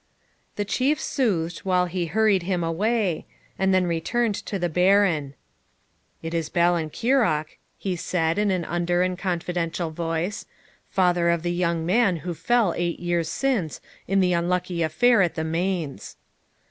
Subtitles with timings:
[0.55, 3.27] The Chief soothed while he hurried him away;
[3.59, 5.35] and then returned to the Baron.
[6.23, 10.47] 'It is Ballenkeiroch,' he said, in an under and confidential voice,
[10.89, 15.35] 'father of the young man who fell eight years since in the unlucky affair at
[15.35, 16.17] the mains.'